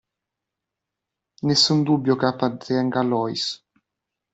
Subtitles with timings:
[1.43, 3.63] Nessun dubbio che appartenga a Lois!